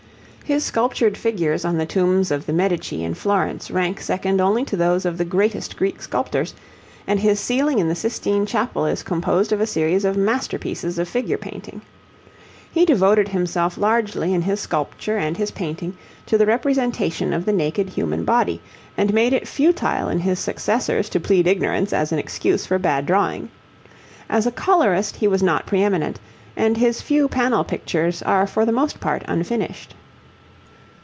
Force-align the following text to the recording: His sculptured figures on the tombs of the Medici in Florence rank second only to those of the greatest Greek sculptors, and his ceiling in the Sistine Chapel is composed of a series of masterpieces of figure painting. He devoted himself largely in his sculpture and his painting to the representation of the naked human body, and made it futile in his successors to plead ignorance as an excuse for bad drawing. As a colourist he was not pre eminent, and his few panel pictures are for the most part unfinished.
His 0.43 0.65
sculptured 0.65 1.15
figures 1.17 1.63
on 1.63 1.77
the 1.77 1.85
tombs 1.85 2.29
of 2.29 2.45
the 2.45 2.51
Medici 2.51 3.05
in 3.05 3.13
Florence 3.13 3.71
rank 3.71 4.01
second 4.01 4.41
only 4.41 4.65
to 4.65 4.75
those 4.75 5.05
of 5.05 5.17
the 5.17 5.23
greatest 5.23 5.77
Greek 5.77 6.01
sculptors, 6.01 6.53
and 7.07 7.21
his 7.21 7.39
ceiling 7.39 7.79
in 7.79 7.87
the 7.87 7.95
Sistine 7.95 8.45
Chapel 8.45 8.85
is 8.85 9.01
composed 9.01 9.53
of 9.53 9.61
a 9.61 9.65
series 9.65 10.03
of 10.03 10.17
masterpieces 10.17 10.99
of 10.99 11.07
figure 11.07 11.37
painting. 11.37 11.81
He 12.69 12.83
devoted 12.83 13.29
himself 13.29 13.77
largely 13.77 14.33
in 14.33 14.41
his 14.41 14.59
sculpture 14.59 15.15
and 15.15 15.37
his 15.37 15.51
painting 15.51 15.97
to 16.25 16.37
the 16.37 16.45
representation 16.45 17.31
of 17.31 17.45
the 17.45 17.53
naked 17.53 17.87
human 17.87 18.25
body, 18.25 18.61
and 18.97 19.13
made 19.13 19.31
it 19.31 19.47
futile 19.47 20.09
in 20.09 20.19
his 20.19 20.37
successors 20.37 21.07
to 21.11 21.19
plead 21.21 21.47
ignorance 21.47 21.93
as 21.93 22.11
an 22.11 22.19
excuse 22.19 22.65
for 22.65 22.77
bad 22.77 23.05
drawing. 23.05 23.49
As 24.29 24.45
a 24.45 24.51
colourist 24.51 25.15
he 25.15 25.29
was 25.29 25.41
not 25.41 25.65
pre 25.65 25.81
eminent, 25.81 26.19
and 26.57 26.75
his 26.75 27.01
few 27.01 27.29
panel 27.29 27.63
pictures 27.63 28.21
are 28.23 28.45
for 28.45 28.65
the 28.65 28.73
most 28.73 28.99
part 28.99 29.23
unfinished. 29.29 29.95